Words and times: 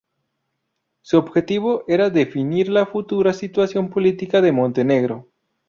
Su 1.03 1.19
objetivo 1.19 1.83
era 1.87 2.09
definir 2.09 2.69
la 2.69 2.87
futura 2.87 3.33
situación 3.33 3.91
política 3.91 4.41
de 4.41 4.51
Montenegro. 4.51 5.27